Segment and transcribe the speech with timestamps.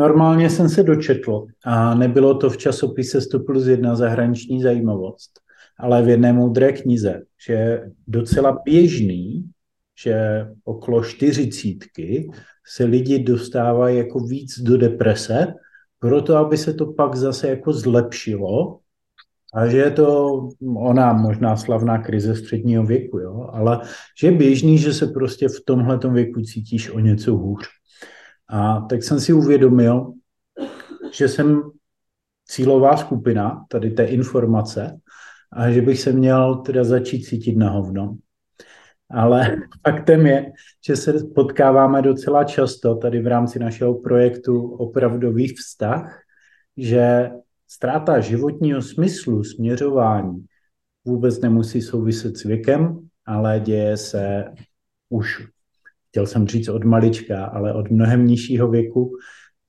[0.00, 5.30] Normálně jsem se dočetl a nebylo to v časopise 100 plus 1 zahraniční zajímavost,
[5.78, 9.50] ale v jedné moudré knize, že je docela běžný,
[10.02, 12.30] že okolo čtyřicítky
[12.66, 15.54] se lidi dostávají jako víc do deprese,
[15.98, 18.78] proto aby se to pak zase jako zlepšilo
[19.54, 23.50] a že je to ona možná slavná krize středního věku, jo?
[23.52, 23.80] ale
[24.20, 27.68] že je běžný, že se prostě v tomhle věku cítíš o něco hůř.
[28.50, 30.12] A tak jsem si uvědomil,
[31.12, 31.62] že jsem
[32.44, 35.00] cílová skupina tady té informace
[35.52, 38.16] a že bych se měl teda začít cítit na hovno.
[39.10, 39.56] Ale
[39.88, 40.52] faktem je,
[40.86, 46.20] že se potkáváme docela často tady v rámci našeho projektu Opravdový vztah,
[46.76, 47.30] že
[47.68, 50.44] ztráta životního smyslu, směřování
[51.04, 54.44] vůbec nemusí souviset s věkem, ale děje se
[55.08, 55.46] už,
[56.10, 59.16] chtěl jsem říct od malička, ale od mnohem nižšího věku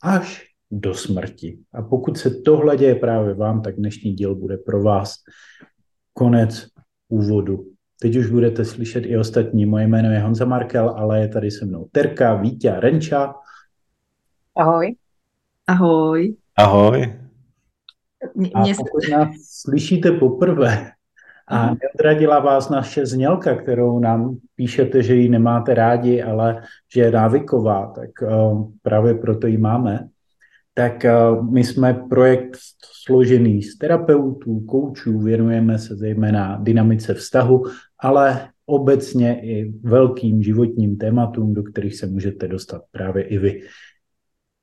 [0.04, 1.60] až do smrti.
[1.74, 5.16] A pokud se tohle děje právě vám, tak dnešní díl bude pro vás
[6.14, 6.68] konec
[7.10, 7.66] úvodu.
[8.02, 9.66] Teď už budete slyšet i ostatní.
[9.66, 13.34] Moje jméno je Honza Markel, ale je tady se mnou Terka, Vítě, Renča.
[14.58, 14.96] Ahoj.
[15.68, 16.36] Ahoj.
[16.58, 17.20] Ahoj.
[18.54, 19.30] A pokud nás
[19.62, 20.92] slyšíte poprvé
[21.52, 21.78] a mhm.
[21.82, 27.94] neodradila vás naše znělka, kterou nám píšete, že ji nemáte rádi, ale že je návyková,
[27.96, 30.08] tak uh, právě proto ji máme,
[30.74, 32.58] tak uh, my jsme projekt
[33.04, 37.64] složený z terapeutů, koučů, věnujeme se zejména dynamice vztahu,
[38.00, 43.62] ale obecně i velkým životním tématům, do kterých se můžete dostat právě i vy.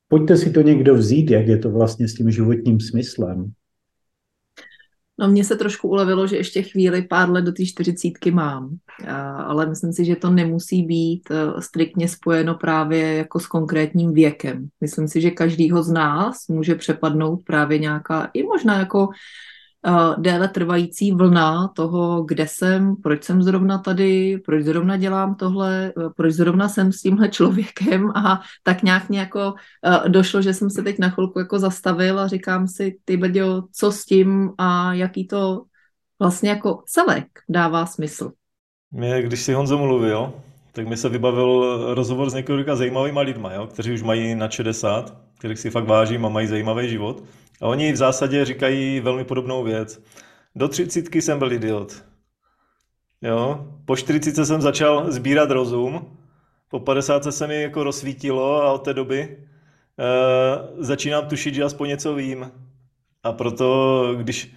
[0.08, 3.52] Pojďte si to někdo vzít, jak je to vlastně s tím životním smyslem.
[5.18, 8.76] No mně se trošku ulevilo, že ještě chvíli pár let do té čtyřicítky mám,
[9.46, 14.68] ale myslím si, že to nemusí být e, striktně spojeno právě jako s konkrétním věkem.
[14.80, 19.08] Myslím si, že každýho z nás může přepadnout právě nějaká i možná jako
[20.18, 25.92] déle trvající vlna toho, kde jsem, proč jsem zrovna tady, proč zrovna dělám tohle, e,
[26.16, 29.54] proč zrovna jsem s tímhle člověkem a tak nějak mě jako
[30.06, 33.62] e, došlo, že jsem se teď na chvilku jako zastavil a říkám si, ty Beďo,
[33.72, 35.62] co s tím a jaký to
[36.18, 38.32] vlastně jako celek dává smysl.
[38.90, 40.32] Mě, když si Honzo mluvil,
[40.72, 45.16] tak mi se vybavil rozhovor s několika zajímavými lidmi, jo, kteří už mají na 60,
[45.38, 47.22] kterých si fakt vážím a mají zajímavý život.
[47.60, 50.02] A oni v zásadě říkají velmi podobnou věc.
[50.54, 52.04] Do třicítky jsem byl idiot.
[53.22, 53.66] Jo?
[53.84, 56.18] Po 40 jsem začal sbírat rozum,
[56.68, 59.36] po 50 se mi jako rozsvítilo a od té doby e,
[60.78, 62.50] začínám tušit, že aspoň něco vím.
[63.22, 64.54] A proto, když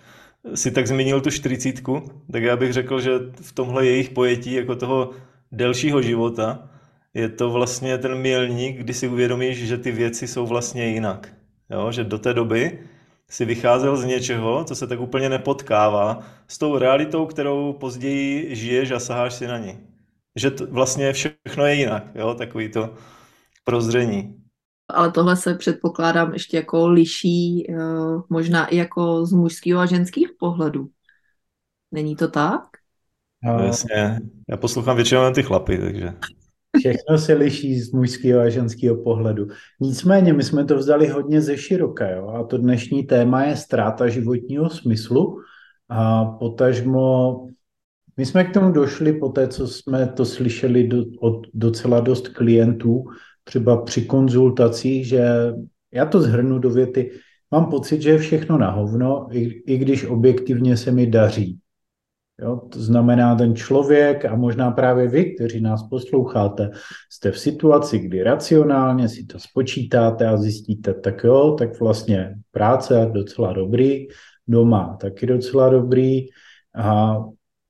[0.56, 3.12] si tak zmínil tu čtyřicítku, tak já bych řekl, že
[3.42, 5.10] v tomhle jejich pojetí jako toho
[5.52, 6.70] delšího života
[7.14, 11.34] je to vlastně ten milník, kdy si uvědomíš, že ty věci jsou vlastně jinak.
[11.70, 11.92] Jo?
[11.92, 12.80] Že do té doby
[13.32, 18.92] si vycházel z něčeho, co se tak úplně nepotkává s tou realitou, kterou později žiješ
[18.92, 19.80] a saháš si na ní.
[20.36, 22.34] Že to vlastně všechno je jinak, jo?
[22.34, 22.94] takový to
[23.64, 24.36] prozření.
[24.90, 27.76] Ale tohle se předpokládám ještě jako liší eh,
[28.30, 30.90] možná i jako z mužského a ženských pohledů.
[31.92, 32.62] Není to tak?
[33.44, 34.20] No, jasně.
[34.50, 36.14] Já poslouchám většinou ty chlapy, takže...
[36.80, 39.48] Všechno se liší z mužského a ženského pohledu.
[39.80, 42.28] Nicméně my jsme to vzali hodně ze široka, jo?
[42.28, 45.38] a to dnešní téma je ztráta životního smyslu
[45.90, 47.36] a potažmo
[48.18, 52.28] my jsme k tomu došli po té, co jsme to slyšeli do, od docela dost
[52.28, 53.04] klientů,
[53.44, 55.54] třeba při konzultacích, že
[55.92, 57.12] já to zhrnu do věty,
[57.52, 61.60] mám pocit, že je všechno na hovno, i, i když objektivně se mi daří.
[62.40, 62.62] Jo?
[62.72, 66.70] To znamená, ten člověk a možná právě vy, kteří nás posloucháte,
[67.10, 73.10] jste v situaci, kdy racionálně si to spočítáte a zjistíte, tak jo, tak vlastně práce
[73.14, 74.08] docela dobrý,
[74.48, 76.26] doma taky docela dobrý
[76.76, 77.18] a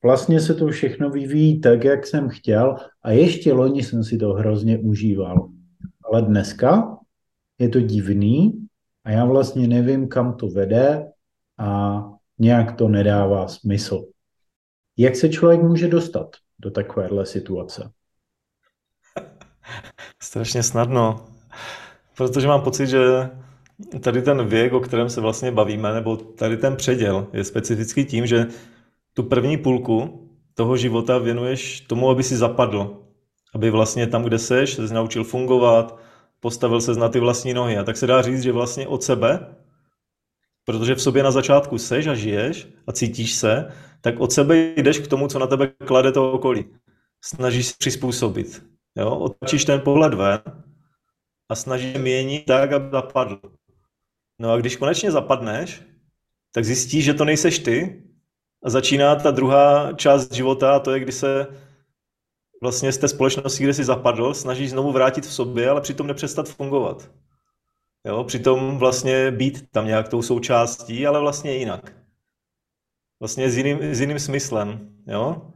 [0.04, 4.32] vlastně se to všechno vyvíjí tak, jak jsem chtěl a ještě loni jsem si to
[4.32, 5.48] hrozně užíval.
[6.04, 6.98] Ale dneska
[7.58, 8.66] je to divný
[9.04, 11.10] a já vlastně nevím, kam to vede
[11.58, 12.02] a
[12.38, 14.11] nějak to nedává smysl.
[15.02, 17.90] Jak se člověk může dostat do takovéhle situace?
[20.22, 21.26] Strašně snadno,
[22.16, 23.30] protože mám pocit, že
[24.00, 28.26] tady ten věk, o kterém se vlastně bavíme, nebo tady ten předěl je specifický tím,
[28.26, 28.46] že
[29.14, 33.02] tu první půlku toho života věnuješ tomu, aby si zapadl.
[33.54, 35.98] Aby vlastně tam, kde seš, se naučil fungovat,
[36.40, 37.78] postavil se na ty vlastní nohy.
[37.78, 39.46] A tak se dá říct, že vlastně od sebe,
[40.64, 44.98] protože v sobě na začátku seš a žiješ a cítíš se, tak od sebe jdeš
[44.98, 46.64] k tomu, co na tebe klade to okolí.
[47.24, 48.62] Snažíš se přizpůsobit.
[48.98, 49.10] Jo?
[49.10, 50.40] Otočíš ten pohled ven
[51.48, 53.40] a snaží měnit tak, aby zapadl.
[54.38, 55.82] No a když konečně zapadneš,
[56.52, 58.02] tak zjistíš, že to nejseš ty
[58.64, 61.46] a začíná ta druhá část života a to je, kdy se
[62.62, 66.48] vlastně z té společnosti, kde jsi zapadl, snažíš znovu vrátit v sobě, ale přitom nepřestat
[66.48, 67.10] fungovat.
[68.06, 71.96] Jo, přitom vlastně být tam nějak tou součástí, ale vlastně jinak.
[73.20, 74.94] Vlastně s jiným, s jiným smyslem.
[75.06, 75.52] Jo?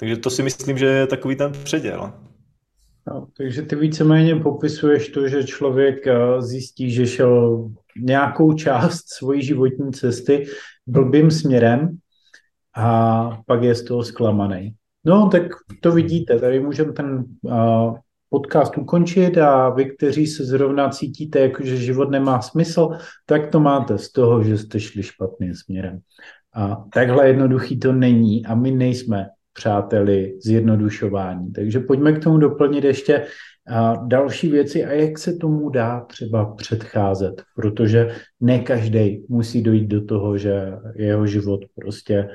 [0.00, 2.12] Takže to si myslím, že je takový ten předěl.
[3.08, 9.42] No, takže ty víceméně popisuješ to, že člověk eh, zjistí, že šel nějakou část svojí
[9.42, 10.46] životní cesty
[10.86, 11.98] blbým směrem
[12.76, 14.74] a pak je z toho zklamaný.
[15.04, 15.42] No, tak
[15.80, 17.96] to vidíte, tady můžeme ten uh,
[18.34, 22.88] podcast ukončit a vy, kteří se zrovna cítíte, jako že život nemá smysl,
[23.26, 25.98] tak to máte z toho, že jste šli špatným směrem.
[26.54, 31.52] A takhle jednoduchý to není a my nejsme přáteli zjednodušování.
[31.52, 33.26] Takže pojďme k tomu doplnit ještě
[34.06, 38.10] další věci a jak se tomu dá třeba předcházet, protože
[38.40, 42.28] ne každý musí dojít do toho, že jeho život prostě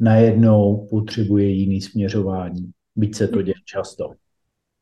[0.00, 2.70] najednou potřebuje jiný směřování.
[2.96, 4.12] Byť se to děje často.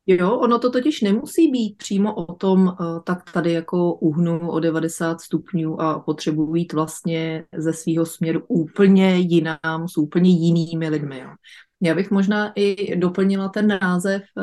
[0.07, 4.61] Jo, ono to totiž nemusí být přímo o tom, eh, tak tady jako uhnu o
[4.61, 11.19] 90 stupňů a potřebuji jít vlastně ze svého směru úplně jinam, s úplně jinými lidmi.
[11.19, 11.29] Jo.
[11.81, 14.43] Já bych možná i doplnila ten název, eh,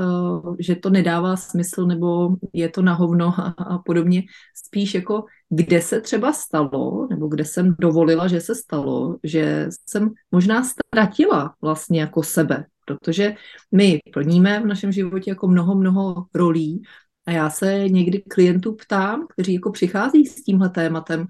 [0.59, 4.23] že to nedává smysl nebo je to na hovno a, a podobně.
[4.65, 10.11] Spíš jako, kde se třeba stalo, nebo kde jsem dovolila, že se stalo, že jsem
[10.31, 13.35] možná ztratila vlastně jako sebe, protože
[13.71, 16.81] my plníme v našem životě jako mnoho, mnoho rolí
[17.25, 21.27] a já se někdy klientů ptám, kteří jako přichází s tímhle tématem,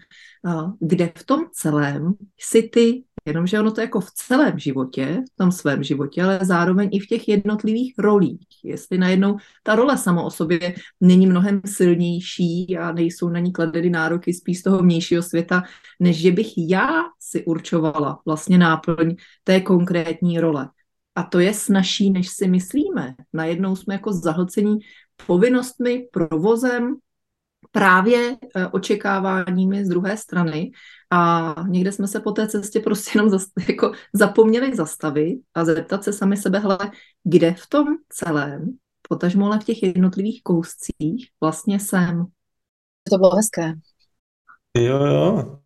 [0.79, 5.51] kde v tom celém si ty Jenomže ono to jako v celém životě, v tom
[5.51, 8.47] svém životě, ale zároveň i v těch jednotlivých rolích.
[8.63, 13.89] Jestli najednou ta role sama o sobě není mnohem silnější a nejsou na ní kladeny
[13.89, 15.63] nároky spíš z toho vnějšího světa,
[15.99, 20.69] než že bych já si určovala vlastně náplň té konkrétní role.
[21.15, 23.15] A to je snažší, než si myslíme.
[23.33, 24.77] Najednou jsme jako zahlcení
[25.27, 26.95] povinnostmi, provozem,
[27.71, 30.71] právě eh, očekáváními z druhé strany
[31.11, 36.03] a někde jsme se po té cestě prostě jenom zas, jako zapomněli zastavit a zeptat
[36.03, 36.77] se sami sebe, hele,
[37.23, 38.77] kde v tom celém,
[39.09, 42.25] potažmo ale v těch jednotlivých kouscích vlastně jsem.
[43.11, 43.73] To bylo hezké.
[44.77, 45.57] Jo, jo.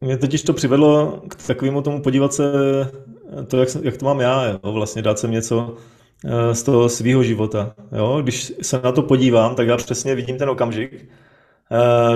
[0.00, 2.52] Mě totiž to přivedlo k takovému tomu podívat se,
[3.48, 5.76] to, jak, jak to mám já, jo, vlastně dát sem něco
[6.24, 7.74] eh, z toho svého života.
[7.96, 8.20] Jo.
[8.22, 11.23] Když se na to podívám, tak já přesně vidím ten okamžik, eh,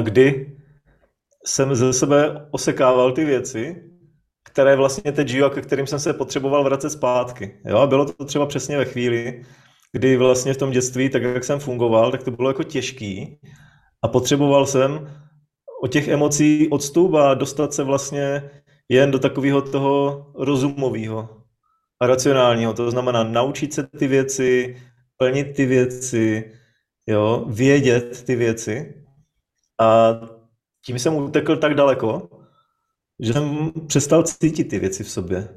[0.03, 0.57] kdy
[1.47, 3.83] jsem ze sebe osekával ty věci,
[4.45, 7.61] které vlastně teď žiju a ke kterým jsem se potřeboval vracet zpátky.
[7.65, 7.79] Jo?
[7.79, 9.43] A bylo to třeba přesně ve chvíli,
[9.93, 13.41] kdy vlastně v tom dětství, tak jak jsem fungoval, tak to bylo jako těžký
[14.03, 15.11] a potřeboval jsem
[15.83, 18.51] od těch emocí odstup a dostat se vlastně
[18.89, 21.29] jen do takového toho rozumového
[22.01, 22.73] a racionálního.
[22.75, 24.77] To znamená naučit se ty věci,
[25.17, 26.53] plnit ty věci,
[27.07, 28.95] jo, vědět ty věci.
[29.81, 30.21] A
[30.85, 32.29] tím jsem utekl tak daleko,
[33.21, 35.49] že jsem přestal cítit ty věci v sobě.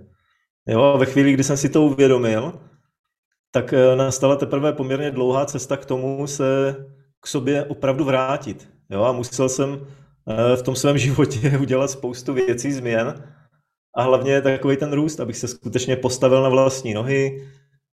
[0.67, 2.61] Jo, a ve chvíli, kdy jsem si to uvědomil,
[3.51, 6.75] tak eh, nastala teprve poměrně dlouhá cesta k tomu se
[7.19, 8.69] k sobě opravdu vrátit.
[8.89, 9.87] Jo, a musel jsem
[10.27, 13.23] eh, v tom svém životě udělat spoustu věcí, změn
[13.95, 17.49] a hlavně takový ten růst, abych se skutečně postavil na vlastní nohy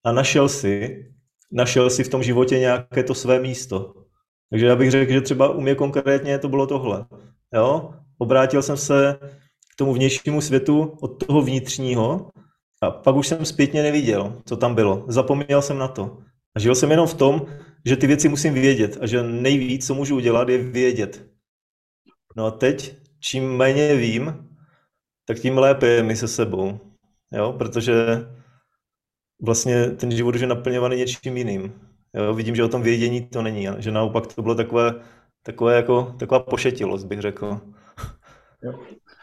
[0.04, 1.04] a našel si,
[1.52, 4.05] našel si v tom životě nějaké to své místo.
[4.50, 7.06] Takže já bych řekl, že třeba u mě konkrétně to bylo tohle.
[7.54, 7.94] Jo?
[8.18, 9.18] Obrátil jsem se
[9.72, 12.30] k tomu vnějšímu světu od toho vnitřního
[12.82, 15.04] a pak už jsem zpětně neviděl, co tam bylo.
[15.08, 16.18] Zapomněl jsem na to.
[16.56, 17.46] A žil jsem jenom v tom,
[17.86, 21.26] že ty věci musím vědět a že nejvíc, co můžu udělat, je vědět.
[22.36, 24.48] No a teď, čím méně vím,
[25.24, 26.80] tak tím lépe je mi se sebou.
[27.32, 27.52] Jo?
[27.52, 27.94] Protože
[29.42, 31.72] vlastně ten život už je naplňovaný něčím jiným.
[32.14, 34.94] Jo, vidím, že o tom vědění to není, že naopak to bylo takové,
[35.42, 37.60] takové jako, taková pošetilost, bych řekl.
[38.62, 38.72] Jo.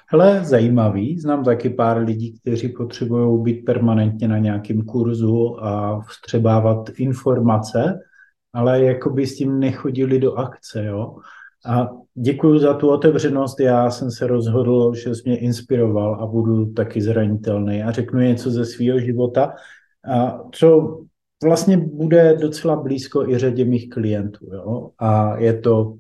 [0.07, 1.19] Hele, zajímavý.
[1.19, 7.99] Znám taky pár lidí, kteří potřebují být permanentně na nějakém kurzu a vstřebávat informace,
[8.53, 11.15] ale jako by s tím nechodili do akce, jo.
[11.65, 13.59] A děkuji za tu otevřenost.
[13.59, 18.51] Já jsem se rozhodl, že jsi mě inspiroval a budu taky zranitelný a řeknu něco
[18.51, 19.53] ze svého života,
[20.13, 20.99] a co
[21.43, 24.49] vlastně bude docela blízko i řadě mých klientů.
[24.53, 24.89] Jo?
[24.99, 25.95] A je to,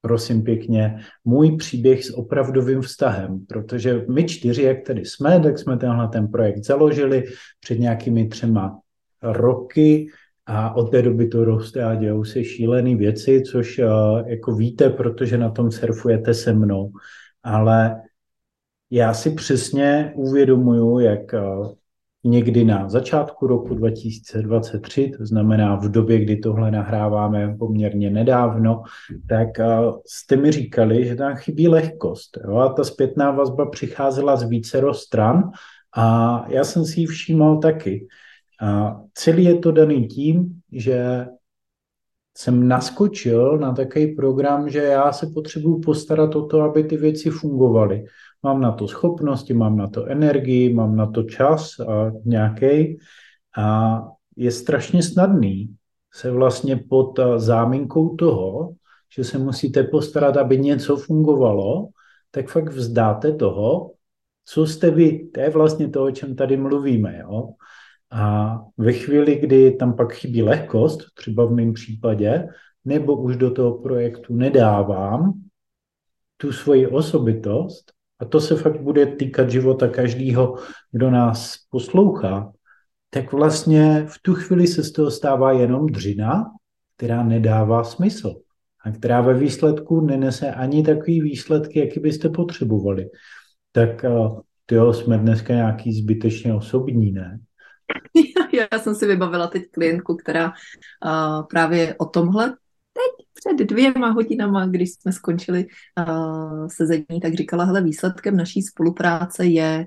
[0.00, 5.76] prosím pěkně, můj příběh s opravdovým vztahem, protože my čtyři, jak tady jsme, tak jsme
[5.76, 7.24] tenhle ten projekt založili
[7.60, 8.78] před nějakými třema
[9.22, 10.06] roky
[10.46, 13.80] a od té doby to roste a dějou se šílené věci, což
[14.26, 16.92] jako víte, protože na tom surfujete se mnou.
[17.42, 18.02] Ale
[18.90, 21.34] já si přesně uvědomuju, jak
[22.30, 28.82] někdy na začátku roku 2023, to znamená v době, kdy tohle nahráváme poměrně nedávno,
[29.28, 29.48] tak
[30.06, 32.38] jste mi říkali, že tam chybí lehkost.
[32.44, 32.56] Jo?
[32.56, 35.50] A ta zpětná vazba přicházela z vícero stran
[35.96, 38.06] a já jsem si ji všímal taky.
[38.62, 41.26] A celý je to daný tím, že
[42.36, 47.30] jsem naskočil na takový program, že já se potřebuju postarat o to, aby ty věci
[47.30, 48.04] fungovaly.
[48.42, 52.98] Mám na to schopnosti, mám na to energii, mám na to čas a nějaký.
[53.56, 53.98] A
[54.36, 55.74] je strašně snadný
[56.14, 58.74] se vlastně pod záminkou toho,
[59.16, 61.88] že se musíte postarat, aby něco fungovalo,
[62.30, 63.92] tak fakt vzdáte toho,
[64.44, 65.28] co jste vy.
[65.28, 67.18] To je vlastně to, o čem tady mluvíme.
[67.18, 67.48] Jo?
[68.10, 72.48] A ve chvíli, kdy tam pak chybí lehkost, třeba v mém případě,
[72.84, 75.32] nebo už do toho projektu nedávám
[76.36, 80.56] tu svoji osobitost, a to se fakt bude týkat života každého,
[80.92, 82.52] kdo nás poslouchá,
[83.10, 86.44] tak vlastně v tu chvíli se z toho stává jenom dřina,
[86.96, 88.34] která nedává smysl
[88.84, 93.10] a která ve výsledku nenese ani takový výsledky, jaký byste potřebovali.
[93.72, 94.10] Tak eh,
[94.66, 97.38] tyjo, jsme dneska nějaký zbytečně osobní, ne?
[98.72, 102.54] Já jsem si vybavila teď klientku, která uh, právě o tomhle
[102.98, 105.66] teď před dvěma hodinama, když jsme skončili
[106.08, 109.86] uh, sezení, tak říkala, hele, výsledkem naší spolupráce je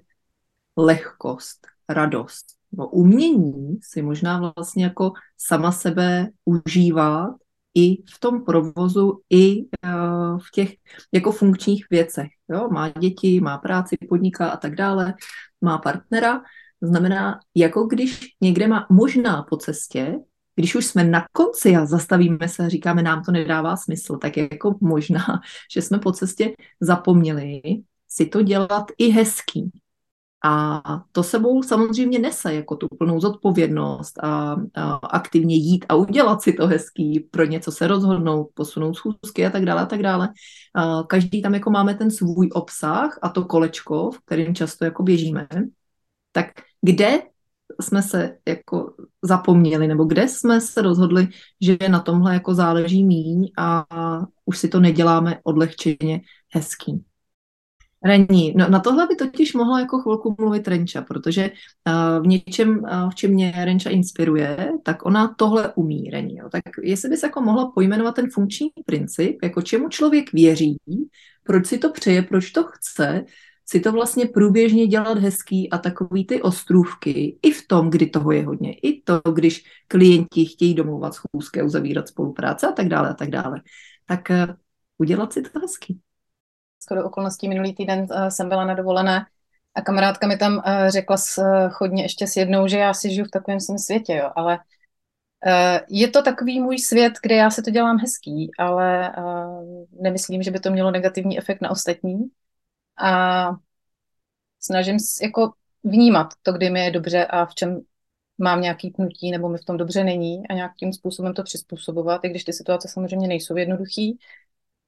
[0.78, 2.46] lehkost, radost.
[2.72, 7.36] No, umění si možná vlastně jako sama sebe užívat
[7.76, 10.74] i v tom provozu, i uh, v těch
[11.12, 12.28] jako funkčních věcech.
[12.50, 12.70] Jo?
[12.72, 15.14] Má děti, má práci, podniká a tak dále,
[15.62, 16.42] má partnera
[16.82, 20.16] znamená, jako když někde má možná po cestě,
[20.56, 24.38] když už jsme na konci a zastavíme se a říkáme, nám to nedává smysl, tak
[24.38, 25.26] jako možná,
[25.74, 27.62] že jsme po cestě zapomněli
[28.08, 29.72] si to dělat i hezký.
[30.46, 30.82] A
[31.12, 36.54] to sebou samozřejmě nese jako tu plnou zodpovědnost a, a aktivně jít a udělat si
[36.54, 40.30] to hezký, pro něco se rozhodnout, posunout schůzky a tak dále a tak dále.
[40.76, 45.04] A každý tam jako máme ten svůj obsah a to kolečko, v kterém často jako
[45.04, 45.48] běžíme.
[46.32, 46.48] Tak
[46.82, 47.22] kde
[47.82, 51.28] jsme se jako zapomněli, nebo kde jsme se rozhodli,
[51.62, 53.86] že na tomhle jako záleží míň a
[54.46, 56.22] už si to neděláme odlehčeně
[56.54, 57.04] hezký.
[58.04, 58.54] Rení.
[58.58, 63.10] No, na tohle by totiž mohla jako chvilku mluvit Renča, protože uh, v něčem, uh,
[63.10, 66.38] v čem mě Renča inspiruje, tak ona tohle umí, Rení.
[66.38, 66.50] Jo.
[66.52, 70.78] Tak jestli bys jako mohla pojmenovat ten funkční princip, jako čemu člověk věří,
[71.44, 73.24] proč si to přeje, proč to chce,
[73.72, 78.32] si to vlastně průběžně dělat hezký a takový ty ostrůvky i v tom, kdy toho
[78.32, 83.14] je hodně, i to, když klienti chtějí domluvat schůzky, uzavírat spolupráce a tak dále a
[83.14, 83.62] tak dále.
[84.06, 84.56] Tak uh,
[84.98, 86.00] udělat si to hezký.
[86.84, 89.26] Skoro okolností minulý týden uh, jsem byla na dovolené
[89.76, 91.18] a kamarádka mi tam uh, řekla
[91.72, 94.60] chodně ještě s jednou, že já si žiju v takovém svém světě, jo, ale
[95.90, 99.12] je to takový můj svět, kde já se to dělám hezký, ale
[100.02, 102.30] nemyslím, že by to mělo negativní efekt na ostatní
[102.98, 103.52] a
[104.60, 107.82] snažím se jako vnímat to, kdy mi je dobře a v čem
[108.38, 112.30] mám nějaký pnutí nebo mi v tom dobře není a nějakým způsobem to přizpůsobovat, i
[112.30, 114.20] když ty situace samozřejmě nejsou jednoduchý.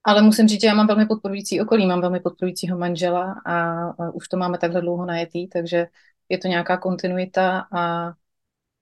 [0.04, 4.28] Ale musím říct, že já mám velmi podporující okolí, mám velmi podporujícího manžela a, už
[4.28, 5.88] to máme takhle dlouho najetý, takže
[6.30, 8.14] je to nějaká kontinuita a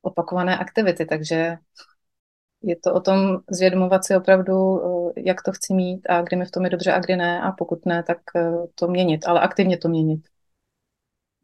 [0.01, 1.57] opakované aktivity, takže
[2.63, 4.81] je to o tom zvědomovat si opravdu,
[5.17, 7.41] eh, jak to chci mít a kdy mi v tom je dobře a kdy ne.
[7.41, 10.21] A pokud ne, tak eh, to měnit, ale aktivně to měnit.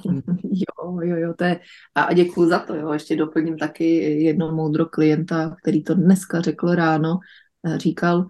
[0.43, 1.59] Jo, jo, jo, to je,
[1.95, 3.85] a děkuji za to, jo, ještě doplním taky
[4.23, 7.19] jedno moudro klienta, který to dneska řekl ráno,
[7.67, 8.25] eh, říkal,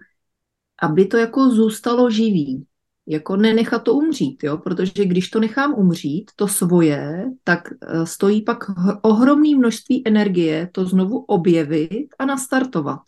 [0.82, 2.66] aby to jako zůstalo živý,
[3.08, 4.58] jako nenechat to umřít, jo?
[4.58, 8.58] protože když to nechám umřít, to svoje, tak eh, stojí pak
[9.02, 13.00] ohromné množství energie to znovu objevit a nastartovat.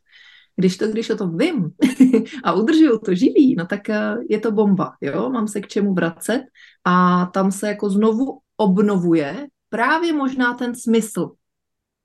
[0.57, 1.71] Když to, když o tom vím
[2.45, 5.31] a udržuju to živý, no tak eh, je to bomba, jo?
[5.31, 6.45] mám se k čemu vracet
[6.85, 11.31] a tam se jako znovu obnovuje právě možná ten smysl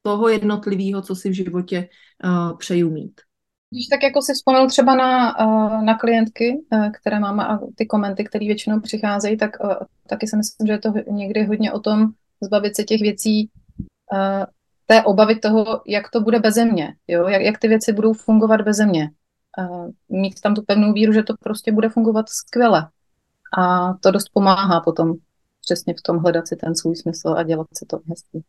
[0.02, 1.90] toho jednotlivého, co si v životě
[2.24, 3.22] uh, přeju mít.
[3.76, 7.86] Když tak jako si vzpomněl třeba na, eh, na klientky, eh, které máme a ty
[7.86, 9.76] komenty, které většinou přicházejí, tak eh,
[10.08, 12.08] taky si myslím, že je to někdy hodně o tom
[12.42, 13.50] zbavit se těch věcí,
[14.88, 17.28] té obavy toho, jak to bude beze mě, jo?
[17.28, 19.12] Jak, jak ty věci budou fungovat beze mě.
[20.10, 22.90] Mít tam tu pevnou víru, že to prostě bude fungovat skvěle.
[23.58, 25.14] A to dost pomáhá potom
[25.62, 28.44] přesně v tom hledat si ten svůj smysl a dělat si to hezky.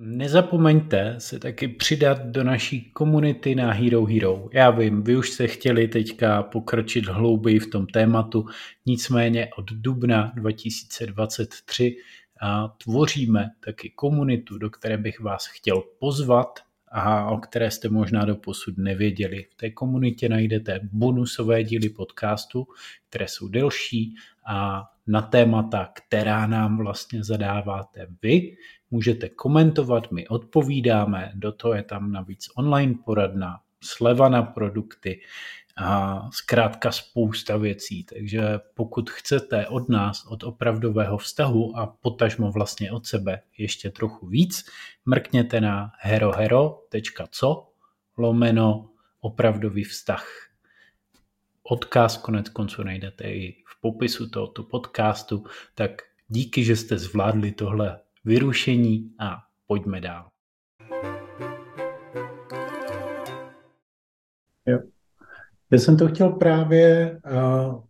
[0.00, 4.48] Nezapomeňte se taky přidat do naší komunity na Hero Hero.
[4.52, 8.46] Já vím, vy už jste chtěli teďka pokročit hlouběji v tom tématu,
[8.86, 11.96] nicméně od dubna 2023
[12.40, 18.24] a tvoříme taky komunitu, do které bych vás chtěl pozvat a o které jste možná
[18.24, 19.46] do posud nevěděli.
[19.50, 22.66] V té komunitě najdete bonusové díly podcastu,
[23.08, 24.14] které jsou delší
[24.46, 28.56] a na témata, která nám vlastně zadáváte vy.
[28.90, 35.20] Můžete komentovat, my odpovídáme, do toho je tam navíc online poradna, sleva na produkty,
[35.80, 38.04] a zkrátka spousta věcí.
[38.04, 44.26] Takže pokud chcete od nás, od opravdového vztahu a potažmo vlastně od sebe ještě trochu
[44.26, 44.64] víc,
[45.06, 47.68] mrkněte na herohero.co
[48.16, 48.90] lomeno
[49.20, 50.26] opravdový vztah.
[51.62, 58.00] Odkaz konec konců najdete i v popisu tohoto podcastu, tak díky, že jste zvládli tohle
[58.28, 60.24] vyrušení a pojďme dál.
[64.66, 64.78] Jo.
[65.70, 67.82] Já jsem to chtěl právě uh,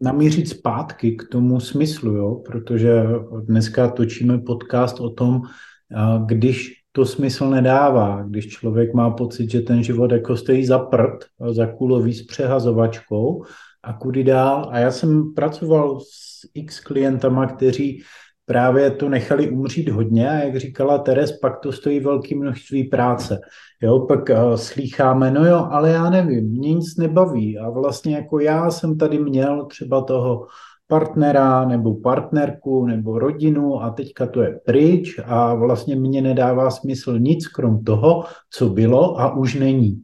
[0.00, 2.34] namířit zpátky k tomu smyslu, jo?
[2.34, 3.02] protože
[3.44, 9.60] dneska točíme podcast o tom, uh, když to smysl nedává, když člověk má pocit, že
[9.60, 13.44] ten život jako stojí za prd, za kulový s přehazovačkou
[13.82, 14.68] a kudy dál.
[14.70, 18.02] A já jsem pracoval s x klientama, kteří
[18.48, 23.40] právě to nechali umřít hodně a jak říkala Teres, pak to stojí velké množství práce.
[23.82, 28.40] Jo, pak uh, slýcháme, no jo, ale já nevím, mě nic nebaví a vlastně jako
[28.40, 30.46] já jsem tady měl třeba toho
[30.86, 37.18] partnera nebo partnerku nebo rodinu a teďka to je pryč a vlastně mě nedává smysl
[37.18, 40.02] nic krom toho, co bylo a už není.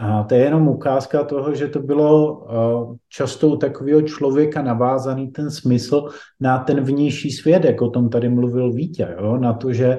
[0.00, 5.28] A to je jenom ukázka toho, že to bylo uh, často u takového člověka navázaný
[5.28, 6.08] ten smysl
[6.40, 9.36] na ten vnější svět, jak o tom tady mluvil Vítě, jo?
[9.36, 9.98] na to, že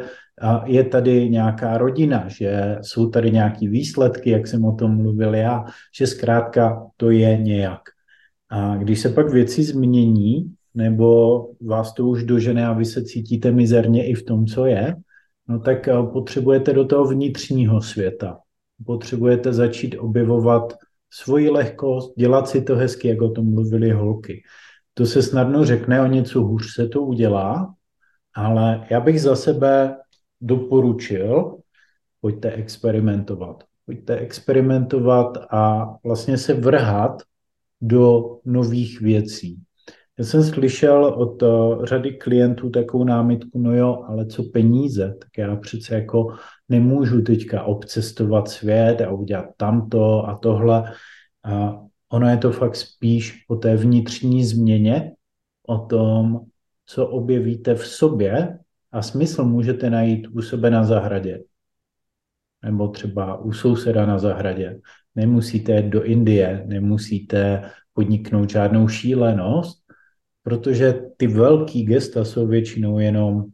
[0.65, 5.65] je tady nějaká rodina, že jsou tady nějaké výsledky, jak jsem o tom mluvil já,
[5.95, 7.81] že zkrátka to je nějak.
[8.49, 13.51] A když se pak věci změní, nebo vás to už dožene a vy se cítíte
[13.51, 14.95] mizerně i v tom, co je,
[15.47, 18.37] no tak uh, potřebujete do toho vnitřního světa
[18.85, 20.73] potřebujete začít objevovat
[21.09, 24.43] svoji lehkost, dělat si to hezky, jak o tom mluvili holky.
[24.93, 27.75] To se snadno řekne, o něco hůř se to udělá,
[28.33, 29.97] ale já bych za sebe
[30.41, 31.57] doporučil,
[32.21, 33.63] pojďte experimentovat.
[33.85, 37.21] Pojďte experimentovat a vlastně se vrhat
[37.81, 39.59] do nových věcí.
[40.19, 45.15] Já jsem slyšel od uh, řady klientů takovou námitku, no jo, ale co peníze?
[45.19, 46.35] Tak já přece jako
[46.69, 50.93] nemůžu teďka obcestovat svět a udělat tamto a tohle.
[51.43, 55.11] A ono je to fakt spíš o té vnitřní změně,
[55.67, 56.39] o tom,
[56.85, 58.59] co objevíte v sobě
[58.91, 61.39] a smysl můžete najít u sebe na zahradě
[62.63, 64.79] nebo třeba u souseda na zahradě.
[65.15, 69.80] Nemusíte jít do Indie, nemusíte podniknout žádnou šílenost,
[70.43, 73.45] protože ty velký gesta jsou většinou jenom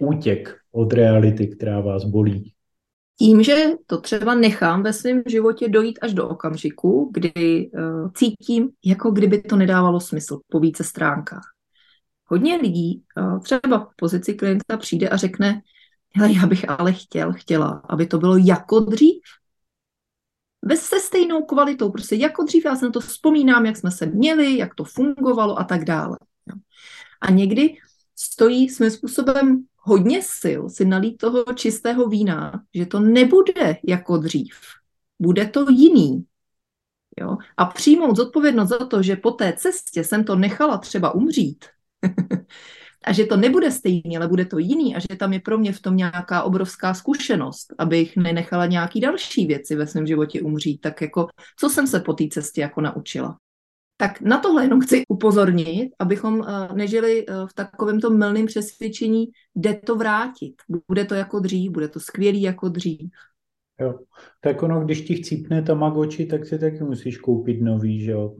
[0.00, 2.52] útěk od reality, která vás bolí.
[3.18, 8.68] Tím, že to třeba nechám ve svém životě dojít až do okamžiku, kdy uh, cítím,
[8.84, 11.44] jako kdyby to nedávalo smysl po více stránkách.
[12.24, 15.60] Hodně lidí uh, třeba v pozici klienta přijde a řekne,
[16.14, 19.22] hele, já bych ale chtěl, chtěla, aby to bylo jako dřív.
[20.64, 24.06] Bez se stejnou kvalitou, prostě jako dřív, já se na to vzpomínám, jak jsme se
[24.06, 26.18] měli, jak to fungovalo a tak dále.
[27.20, 27.76] A někdy
[28.16, 34.54] stojí svým způsobem hodně sil si nalít toho čistého vína, že to nebude jako dřív.
[35.18, 36.24] Bude to jiný.
[37.20, 37.36] Jo?
[37.56, 41.64] A přijmout zodpovědnost za to, že po té cestě jsem to nechala třeba umřít
[43.04, 45.72] a že to nebude stejný, ale bude to jiný a že tam je pro mě
[45.72, 50.80] v tom nějaká obrovská zkušenost, abych nenechala nějaký další věci ve svém životě umřít.
[50.80, 51.26] Tak jako,
[51.58, 53.38] co jsem se po té cestě jako naučila?
[53.96, 59.74] Tak na tohle jenom chci upozornit, abychom eh, nežili eh, v takovémto mylném přesvědčení, jde
[59.74, 60.54] to vrátit.
[60.88, 63.10] Bude to jako dřív, bude to skvělý jako dřív.
[63.80, 63.98] Jo.
[64.40, 68.36] Tak ono, když ti chcípne Tamagotchi, tak si taky musíš koupit nový, že jo?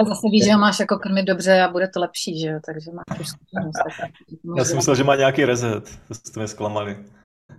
[0.00, 2.60] Ale zase víš, že ho máš jako krmit dobře a bude to lepší, že jo?
[2.66, 4.12] Takže máš už zkušenost.
[4.56, 6.96] Já jsem myslel, že má nějaký reset, to jste mě zklamali.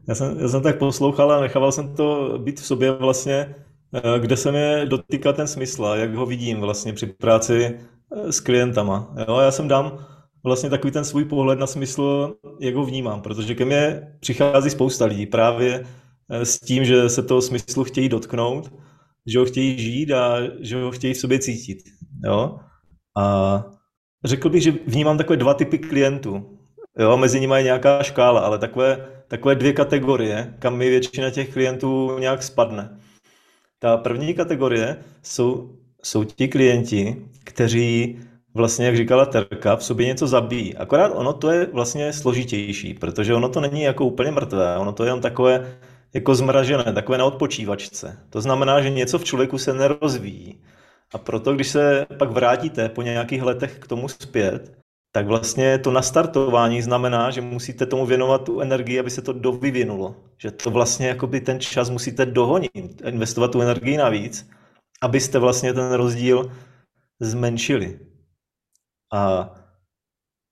[0.07, 3.55] Já jsem, já jsem tak poslouchal a nechával jsem to být v sobě vlastně,
[3.93, 7.79] eh, kde se mě dotýká ten smysl, jak ho vidím vlastně při práci
[8.15, 9.15] eh, s klientama.
[9.27, 10.05] Jo, já jsem dám
[10.43, 15.05] vlastně takový ten svůj pohled na smysl, jak ho vnímám, protože ke mně přichází spousta
[15.05, 15.85] lidí právě
[16.29, 18.73] eh, s tím, že se toho smyslu chtějí dotknout,
[19.27, 21.77] že ho chtějí žít a že ho chtějí v sobě cítit.
[22.25, 22.59] Jo?
[23.17, 23.65] A
[24.23, 26.57] řekl bych, že vnímám takové dva typy klientů.
[26.99, 31.53] Jo, mezi nimi je nějaká škála, ale takové, takové dvě kategorie, kam mi většina těch
[31.53, 32.99] klientů nějak spadne.
[33.79, 38.19] Ta první kategorie jsou, jsou ti klienti, kteří
[38.53, 40.75] vlastně, jak říkala Terka, v sobě něco zabíjí.
[40.75, 45.03] Akorát ono to je vlastně složitější, protože ono to není jako úplně mrtvé, ono to
[45.03, 45.77] je jenom takové
[46.13, 48.17] jako zmražené, takové na odpočívačce.
[48.29, 50.63] To znamená, že něco v člověku se nerozvíjí.
[51.13, 54.77] A proto, když se pak vrátíte po nějakých letech k tomu zpět,
[55.11, 60.15] tak vlastně to nastartování znamená, že musíte tomu věnovat tu energii, aby se to dovyvinulo.
[60.37, 64.49] Že to vlastně jakoby ten čas musíte dohonit, investovat tu energii navíc,
[65.01, 66.51] abyste vlastně ten rozdíl
[67.19, 67.99] zmenšili.
[69.13, 69.51] A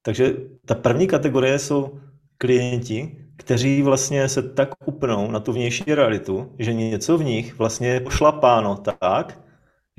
[0.01, 1.99] takže ta první kategorie jsou
[2.37, 7.87] klienti, kteří vlastně se tak upnou na tu vnější realitu, že něco v nich vlastně
[7.87, 9.39] je pošlapáno tak,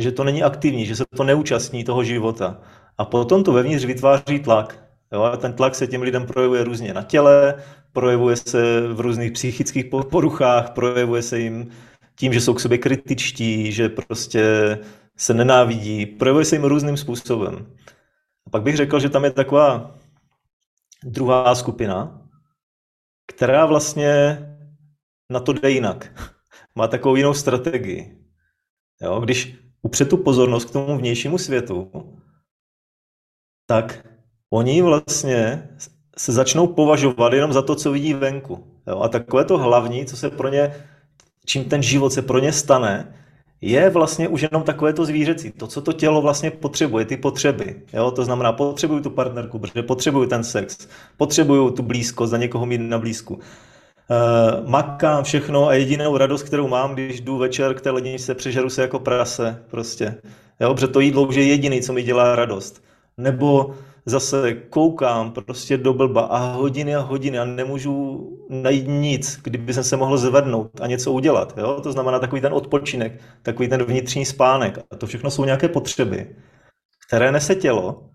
[0.01, 2.61] že to není aktivní, že se to neúčastní toho života.
[2.99, 4.85] A potom to vevnitř vytváří tlak.
[5.13, 5.23] Jo?
[5.23, 7.55] A ten tlak se těm lidem projevuje různě na těle,
[7.93, 11.71] projevuje se v různých psychických poruchách, projevuje se jim
[12.15, 14.79] tím, že jsou k sobě kritičtí, že prostě
[15.17, 17.67] se nenávidí, projevuje se jim různým způsobem.
[18.47, 19.95] A pak bych řekl, že tam je taková
[21.05, 22.23] druhá skupina,
[23.27, 24.39] která vlastně
[25.31, 26.13] na to jde jinak.
[26.75, 28.19] Má takovou jinou strategii.
[29.03, 29.21] Jo?
[29.21, 31.91] Když upře tu pozornost k tomu vnějšímu světu,
[33.67, 34.07] tak
[34.51, 35.69] oni vlastně
[36.19, 38.67] se začnou považovat jenom za to, co vidí venku.
[38.87, 39.01] Jo?
[39.01, 40.75] A takové to hlavní, co se pro ně,
[41.47, 43.15] čím ten život se pro ně stane,
[43.61, 47.83] je vlastně už jenom takové to zvířecí, to, co to tělo vlastně potřebuje, ty potřeby.
[47.93, 48.11] Jo?
[48.11, 52.79] To znamená, potřebuju tu partnerku, protože potřebuju ten sex, potřebuju tu blízkost, za někoho mít
[52.79, 53.41] na blízku.
[54.11, 58.71] Uh, makám všechno a jedinou radost, kterou mám, když jdu večer k té ledničce, přežeru
[58.71, 60.15] se jako prase prostě.
[60.61, 62.85] Jo, protože to jídlo už je jediný, co mi dělá radost.
[63.17, 63.75] Nebo
[64.07, 69.85] zase koukám prostě do blba a hodiny a hodiny a nemůžu najít nic, kdyby jsem
[69.85, 71.55] se mohl zvednout a něco udělat.
[71.59, 71.81] Jo?
[71.83, 74.79] To znamená takový ten odpočinek, takový ten vnitřní spánek.
[74.91, 76.37] A to všechno jsou nějaké potřeby,
[77.07, 78.11] které nese tělo.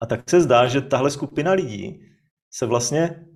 [0.00, 2.00] A tak se zdá, že tahle skupina lidí
[2.50, 3.26] se vlastně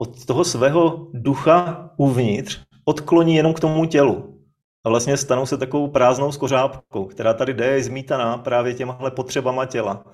[0.00, 4.40] od toho svého ducha uvnitř odkloní jenom k tomu tělu.
[4.84, 9.66] A vlastně stanou se takovou prázdnou skořápkou, která tady jde, je zmítaná právě těmahle potřebama
[9.66, 10.04] těla.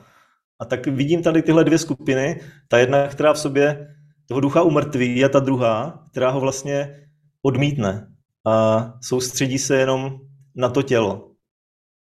[0.61, 2.41] A tak vidím tady tyhle dvě skupiny.
[2.69, 3.95] Ta jedna, která v sobě
[4.29, 7.09] toho ducha umrtví a ta druhá, která ho vlastně
[7.43, 8.09] odmítne
[8.47, 10.19] a soustředí se jenom
[10.57, 11.31] na to tělo.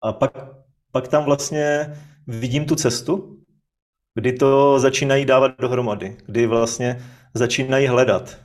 [0.03, 0.31] A pak,
[0.91, 1.93] pak tam vlastně
[2.27, 3.37] vidím tu cestu,
[4.15, 6.99] kdy to začínají dávat dohromady, kdy vlastně
[7.33, 8.37] začínají hledat.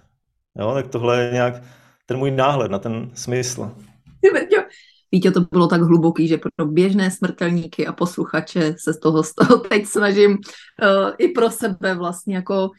[0.59, 1.62] Jo, tak tohle je nějak
[2.07, 3.77] ten můj náhled na ten smysl.
[5.12, 9.35] Vítě, to bylo tak hluboký, že pro běžné smrtelníky a posluchače se z toho, z
[9.35, 12.70] toho teď snažím uh, i pro sebe vlastně jako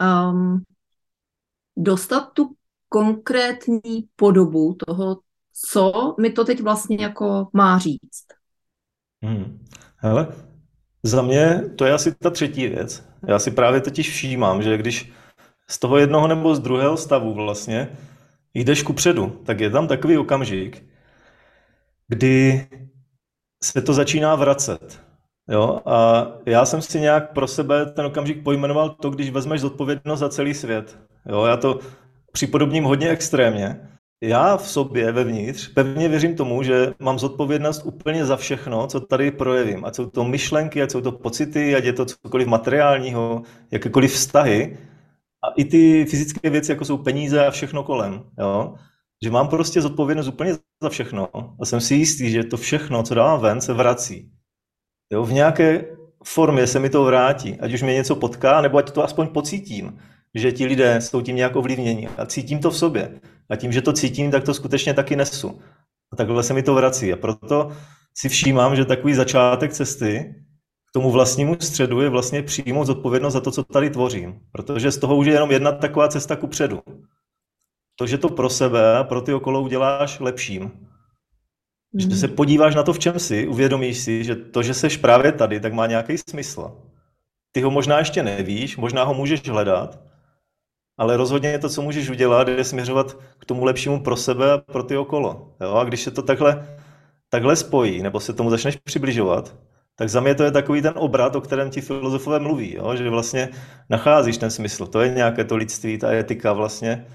[0.00, 0.62] um,
[1.76, 2.54] dostat tu
[2.88, 5.20] konkrétní podobu toho,
[5.68, 8.26] co mi to teď vlastně jako má říct.
[9.22, 9.64] Hmm.
[9.96, 10.28] Hele,
[11.02, 13.04] za mě to je asi ta třetí věc.
[13.28, 15.12] Já si právě totiž všímám, že když
[15.70, 17.88] z toho jednoho nebo z druhého stavu vlastně
[18.54, 20.84] jdeš ku předu, tak je tam takový okamžik,
[22.08, 22.66] kdy
[23.64, 25.00] se to začíná vracet.
[25.50, 25.80] Jo?
[25.86, 30.28] A já jsem si nějak pro sebe ten okamžik pojmenoval to, když vezmeš zodpovědnost za
[30.28, 30.98] celý svět.
[31.28, 31.44] Jo?
[31.44, 31.78] Já to
[32.32, 33.88] připodobním hodně extrémně.
[34.22, 39.30] Já v sobě vevnitř pevně věřím tomu, že mám zodpovědnost úplně za všechno, co tady
[39.30, 39.84] projevím.
[39.84, 44.78] Ať jsou to myšlenky, ať jsou to pocity, ať je to cokoliv materiálního, jakékoliv vztahy.
[45.44, 48.24] A i ty fyzické věci, jako jsou peníze a všechno kolem.
[48.38, 48.74] Jo?
[49.24, 51.28] že mám prostě zodpovědnost úplně za všechno
[51.60, 54.30] a jsem si jistý, že to všechno, co dávám ven, se vrací.
[55.12, 55.84] Jo, v nějaké
[56.24, 59.98] formě se mi to vrátí, ať už mě něco potká, nebo ať to aspoň pocítím,
[60.34, 63.20] že ti lidé jsou tím nějak ovlivněni a cítím to v sobě.
[63.50, 65.60] A tím, že to cítím, tak to skutečně taky nesu.
[66.12, 67.12] A takhle se mi to vrací.
[67.12, 67.72] A proto
[68.16, 70.34] si všímám, že takový začátek cesty
[70.94, 74.40] tomu vlastnímu středu je vlastně přijmout zodpovědnost za to, co tady tvořím.
[74.52, 76.82] Protože z toho už je jenom jedna taková cesta ku předu
[77.96, 80.62] to, že to pro sebe a pro ty okolo uděláš lepším.
[80.62, 82.00] Mm.
[82.00, 85.32] Že se podíváš na to, v čem jsi, uvědomíš si, že to, že seš právě
[85.32, 86.72] tady, tak má nějaký smysl.
[87.52, 90.00] Ty ho možná ještě nevíš, možná ho můžeš hledat,
[90.98, 94.58] ale rozhodně je to, co můžeš udělat, je směřovat k tomu lepšímu pro sebe a
[94.58, 95.54] pro ty okolo.
[95.60, 95.74] Jo?
[95.74, 96.78] A když se to takhle,
[97.28, 99.54] takhle spojí, nebo se tomu začneš přibližovat,
[99.96, 102.96] tak za mě to je takový ten obrat, o kterém ti filozofové mluví, jo?
[102.96, 103.48] že vlastně
[103.90, 104.86] nacházíš ten smysl.
[104.86, 107.06] To je nějaké to lidství, ta etika vlastně,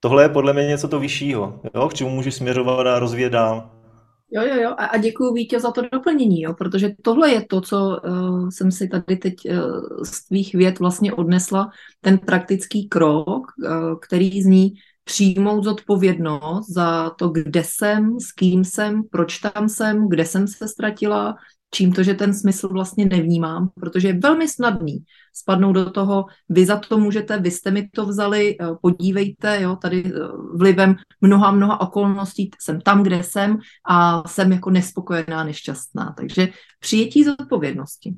[0.00, 3.70] tohle je podle mě něco to vyššího, jo, k čemu můžu směřovat a rozvíjet dál.
[4.34, 4.70] Jo, jo, jo.
[4.70, 8.72] A, a děkuji Vítě za to doplnění, jo, protože tohle je to, co uh, jsem
[8.72, 14.72] si tady teď uh, z tvých věd vlastně odnesla, ten praktický krok, uh, který zní
[15.04, 20.68] přijmout zodpovědnost za to, kde jsem, s kým jsem, proč tam jsem, kde jsem se
[20.68, 21.36] ztratila,
[21.74, 25.04] čím to, že ten smysl vlastně nevnímám, protože je velmi snadný
[25.34, 29.76] spadnout do toho, vy za to můžete, vy jste mi to vzali, eh, podívejte, jo,
[29.76, 30.10] tady eh,
[30.54, 33.58] vlivem mnoha, mnoha okolností jsem tam, kde jsem
[33.88, 36.14] a jsem jako nespokojená, nešťastná.
[36.16, 36.48] Takže
[36.80, 38.14] přijetí zodpovědnosti.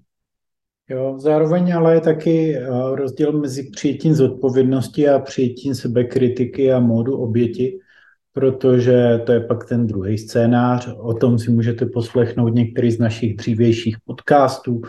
[0.89, 7.17] Jo, zároveň ale je taky eh, rozdíl mezi přijetím zodpovědnosti a přijetím sebekritiky a módu
[7.17, 7.79] oběti,
[8.35, 10.89] protože to je pak ten druhý scénář.
[10.97, 14.81] O tom si můžete poslechnout některý z našich dřívějších podcastů,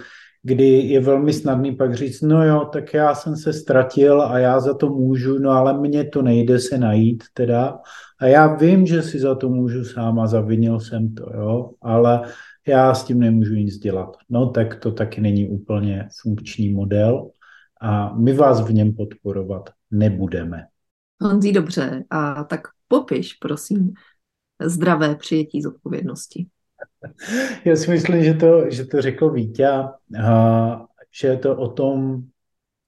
[0.43, 4.59] kdy je velmi snadný pak říct, no jo, tak já jsem se ztratil a já
[4.59, 7.79] za to můžu, no ale mně to nejde se najít teda.
[8.19, 12.21] A já vím, že si za to můžu sám a zavinil jsem to, jo, ale
[12.67, 14.17] já s tím nemůžu nic dělat.
[14.29, 17.29] No tak to taky není úplně funkční model
[17.81, 20.63] a my vás v něm podporovat nebudeme.
[21.21, 22.03] Honzí, dobře.
[22.09, 23.93] A tak popiš, prosím,
[24.65, 26.47] zdravé přijetí zodpovědnosti.
[27.65, 29.69] Já si myslím, že to, že to řekl Vítě,
[31.21, 32.23] že je to o tom,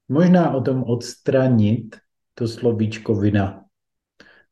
[0.09, 1.95] možná o tom odstranit
[2.33, 3.63] to slovíčko vina.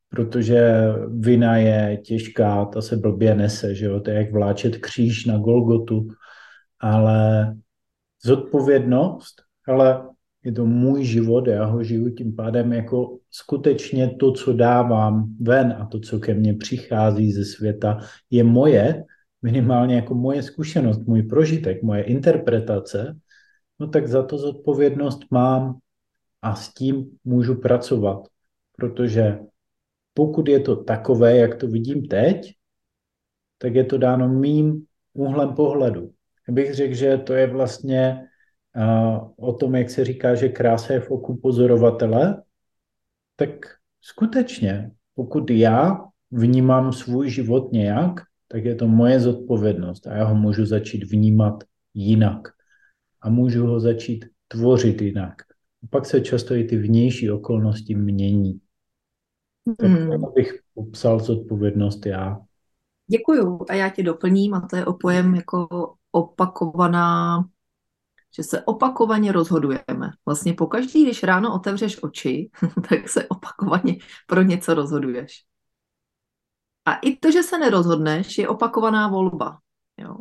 [0.10, 0.73] Protože
[1.19, 3.99] vina je těžká, ta se blbě nese, že jo?
[3.99, 6.08] to je jak vláčet kříž na Golgotu,
[6.79, 7.53] ale
[8.23, 10.10] zodpovědnost, ale
[10.45, 15.75] je to můj život, já ho žiju tím pádem jako skutečně to, co dávám ven
[15.79, 17.97] a to, co ke mně přichází ze světa,
[18.29, 19.03] je moje,
[19.41, 23.17] minimálně jako moje zkušenost, můj prožitek, moje interpretace,
[23.79, 25.79] no tak za to zodpovědnost mám
[26.41, 28.27] a s tím můžu pracovat,
[28.77, 29.39] protože
[30.13, 32.53] pokud je to takové, jak to vidím teď,
[33.58, 36.12] tak je to dáno mým úhlem pohledu.
[36.47, 38.27] Já bych řekl, že to je vlastně
[39.36, 42.44] o tom, jak se říká, že krása je v oku pozorovatele,
[43.36, 43.50] tak
[44.02, 50.36] skutečně, pokud já vnímám svůj život nějak, tak je to moje zodpovědnost a já ho
[50.36, 52.48] můžu začít vnímat jinak.
[53.22, 55.34] A můžu ho začít tvořit jinak.
[55.84, 58.60] A pak se často i ty vnější okolnosti mění.
[59.78, 60.24] Tak hmm.
[60.36, 62.40] bych popsal zodpovědnost já.
[63.08, 65.68] Děkuju a já tě doplním a to je o pojem jako
[66.12, 67.46] opakovaná,
[68.36, 70.12] že se opakovaně rozhodujeme.
[70.26, 72.50] Vlastně pokaždý, když ráno otevřeš oči,
[72.89, 75.43] tak se opakovaně pro něco rozhoduješ.
[76.86, 79.60] A i to, že se nerozhodneš, je opakovaná volba.
[79.98, 80.15] Jo?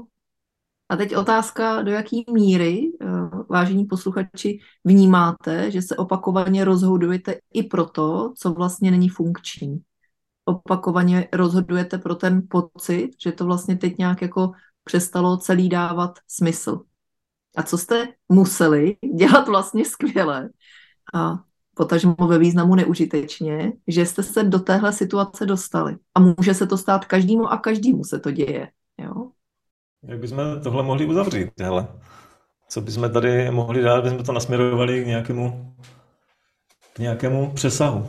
[0.89, 3.07] A teď otázka, do jaké míry, eh,
[3.49, 9.83] vážení posluchači, vnímáte, že se opakovaně rozhodujete i pro to, co vlastně není funkční.
[10.45, 14.53] Opakovaně rozhodujete pro ten pocit, že to vlastně teď nějak jako
[14.85, 16.81] přestalo celý dávat smysl.
[17.57, 20.51] A co jste museli dělat vlastně skvěle.
[21.15, 21.35] A
[21.75, 25.97] potažmo ve významu neužitečně, že jste se do téhle situace dostali.
[26.15, 28.69] A může se to stát každému a každému se to děje.
[28.99, 29.31] Jo?
[30.03, 31.51] Jak bychom tohle mohli uzavřít?
[31.61, 31.89] Hele?
[32.69, 35.75] Co bychom tady mohli dát, bychom to nasměrovali k nějakému,
[36.93, 38.07] k nějakému přesahu?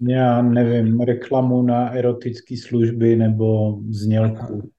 [0.00, 4.70] Já nevím, reklamu na erotické služby nebo znělku.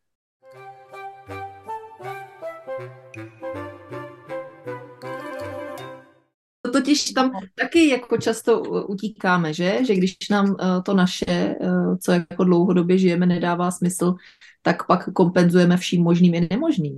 [6.88, 9.86] Totiž tam taky jako často utíkáme, že?
[9.86, 14.16] Že když nám uh, to naše, uh, co jako dlouhodobě žijeme, nedává smysl,
[14.62, 16.98] tak pak kompenzujeme vším možným i nemožným.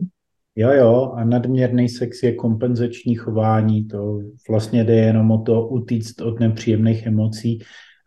[0.55, 6.21] Jo, jo, a nadměrný sex je kompenzační chování, to vlastně jde jenom o to utíct
[6.21, 7.59] od nepříjemných emocí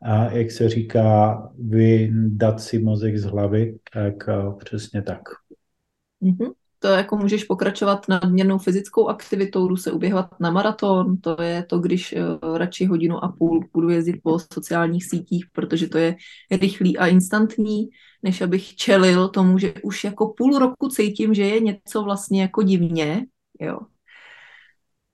[0.03, 5.23] a jak se říká, vydat si mozek z hlavy, tak uh, přesně tak.
[6.23, 11.63] Mm-hmm to jako můžeš pokračovat nadměrnou fyzickou aktivitou, jdu se uběhovat na maraton, to je
[11.63, 16.17] to, když uh, radši hodinu a půl budu jezdit po sociálních sítích, protože to je
[16.51, 17.89] rychlý a instantní,
[18.23, 22.63] než abych čelil tomu, že už jako půl roku cítím, že je něco vlastně jako
[22.63, 23.27] divně,
[23.61, 23.79] jo.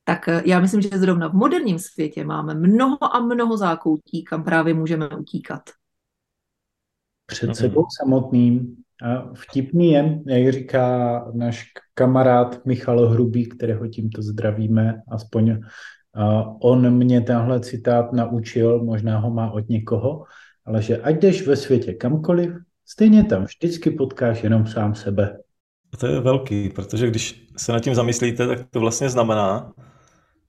[0.04, 4.44] Tak uh, já myslím, že zrovna v moderním světě máme mnoho a mnoho zákoutí, kam
[4.44, 5.62] právě můžeme utíkat.
[7.28, 8.76] Před sebou samotným
[9.34, 11.64] Vtipný je, jak říká náš
[11.94, 15.60] kamarád Michal Hrubý, kterého tímto zdravíme, aspoň
[16.62, 20.24] on mě tenhle citát naučil, možná ho má od někoho,
[20.64, 22.50] ale že ať jdeš ve světě kamkoliv,
[22.86, 25.38] stejně tam vždycky potkáš jenom sám sebe.
[25.94, 29.72] A to je velký, protože když se nad tím zamyslíte, tak to vlastně znamená,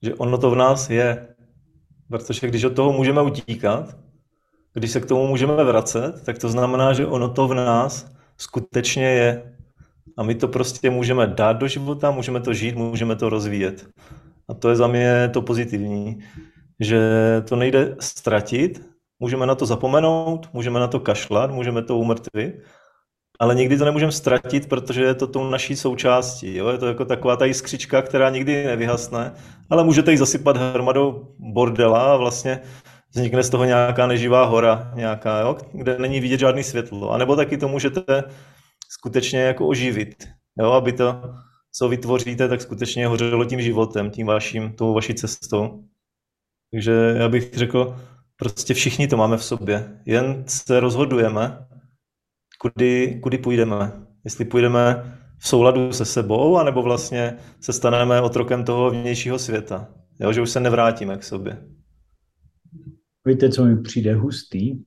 [0.02, 1.28] že ono to v nás je.
[2.10, 3.98] Protože když od toho můžeme utíkat,
[4.80, 9.06] když se k tomu můžeme vracet, tak to znamená, že ono to v nás skutečně
[9.06, 9.54] je.
[10.18, 13.88] A my to prostě můžeme dát do života, můžeme to žít, můžeme to rozvíjet.
[14.50, 16.20] A to je za mě to pozitivní,
[16.80, 17.00] že
[17.50, 18.82] to nejde ztratit,
[19.20, 22.56] můžeme na to zapomenout, můžeme na to kašlat, můžeme to umrtvit,
[23.40, 26.56] ale nikdy to nemůžeme ztratit, protože je to tou naší součástí.
[26.56, 26.70] Jo?
[26.70, 29.34] Je to jako taková ta jiskřička, která nikdy nevyhasne,
[29.70, 32.60] ale můžete ji zasypat hromadou bordela a vlastně
[33.12, 35.58] vznikne z toho nějaká neživá hora, nějaká, jo?
[35.74, 37.12] kde není vidět žádný světlo.
[37.12, 38.02] A nebo taky to můžete
[38.90, 40.28] skutečně jako oživit,
[40.62, 40.72] jo?
[40.72, 41.22] aby to,
[41.72, 45.84] co vytvoříte, tak skutečně hořelo tím životem, tím vaším, tou vaší cestou.
[46.72, 47.96] Takže já bych řekl,
[48.36, 50.02] prostě všichni to máme v sobě.
[50.06, 51.68] Jen se rozhodujeme,
[52.62, 53.92] kudy, kudy půjdeme.
[54.26, 59.88] Jestli půjdeme v souladu se sebou, anebo vlastně se staneme otrokem toho vnějšího světa.
[60.20, 61.58] Jo, že už se nevrátíme k sobě.
[63.30, 64.78] Víte, co mi přijde hustý?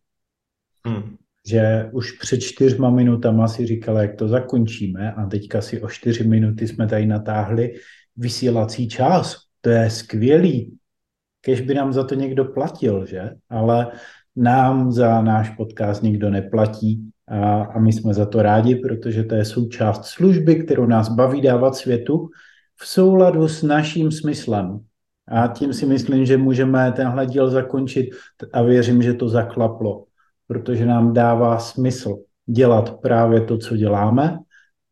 [0.86, 1.16] Hmm.
[1.46, 6.24] Že už před čtyřma minutama si říkala, jak to zakončíme a teďka si o čtyři
[6.24, 7.74] minuty jsme tady natáhli
[8.16, 9.36] vysílací čas.
[9.60, 10.76] To je skvělý.
[11.40, 13.30] Kež by nám za to někdo platil, že?
[13.48, 13.92] Ale
[14.36, 19.34] nám za náš podcast nikdo neplatí a, a my jsme za to rádi, protože to
[19.34, 22.28] je součást služby, kterou nás baví dávat světu
[22.76, 24.80] v souladu s naším smyslem.
[25.28, 28.10] A tím si myslím, že můžeme tenhle díl zakončit
[28.52, 30.04] a věřím, že to zaklaplo,
[30.46, 34.38] protože nám dává smysl dělat právě to, co děláme,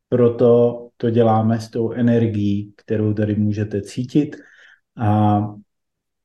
[0.08, 4.36] proto to děláme s tou energií, kterou tady můžete cítit
[4.96, 5.40] a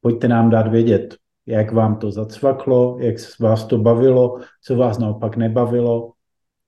[0.02, 1.16] pojďte nám dát vědět,
[1.46, 6.12] jak vám to zacvaklo, jak vás to bavilo, co vás naopak nebavilo.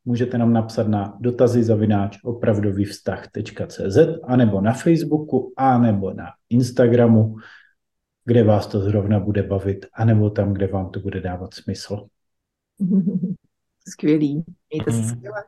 [0.07, 7.35] Můžete nám napsat na dotazy zavináč opravdovývztah.cz anebo na Facebooku, anebo na Instagramu,
[8.25, 12.07] kde vás to zrovna bude bavit, anebo tam, kde vám to bude dávat smysl.
[13.89, 14.43] Skvělý.
[14.73, 15.09] Mějte se mhm.
[15.09, 15.43] skvěle.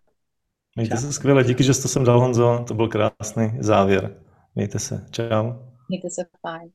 [0.75, 1.43] Mějte se skvěle.
[1.43, 2.65] Díky, že jste sem dal, Honzo.
[2.67, 4.15] To byl krásný závěr.
[4.55, 5.05] Mějte se.
[5.11, 5.53] Čau.
[5.89, 6.71] Mějte se fajn.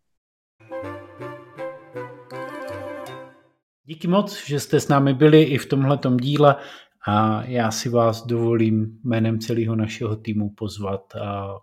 [3.87, 6.57] Díky moc, že jste s námi byli i v tomhletom díle
[7.07, 11.59] a já si vás dovolím jménem celého našeho týmu pozvat a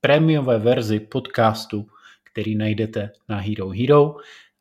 [0.00, 1.86] prémiové verzi podcastu,
[2.24, 4.16] který najdete na Hero Hero.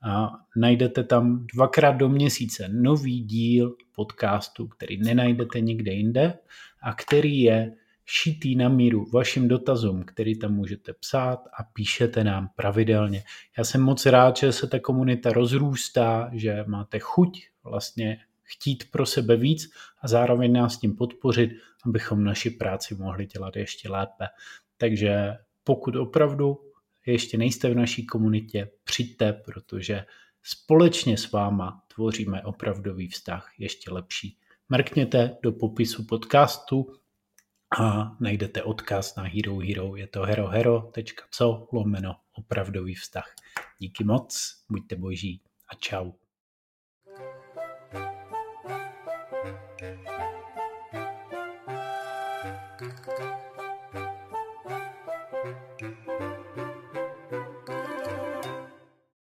[0.07, 6.33] A najdete tam dvakrát do měsíce nový díl podcastu, který nenajdete nikde jinde
[6.81, 7.75] a který je
[8.05, 13.23] šitý na míru vašim dotazům, který tam můžete psát a píšete nám pravidelně.
[13.57, 19.05] Já jsem moc rád, že se ta komunita rozrůstá, že máte chuť vlastně chtít pro
[19.05, 21.51] sebe víc a zároveň nás tím podpořit,
[21.85, 24.25] abychom naši práci mohli dělat ještě lépe.
[24.77, 26.57] Takže pokud opravdu
[27.05, 30.05] ještě nejste v naší komunitě, přijďte, protože
[30.43, 34.37] společně s váma tvoříme opravdový vztah ještě lepší.
[34.69, 36.87] Mrkněte do popisu podcastu
[37.79, 39.95] a najdete odkaz na Hero Hero.
[39.95, 43.33] Je to herohero.co lomeno opravdový vztah.
[43.79, 46.11] Díky moc, buďte boží a čau.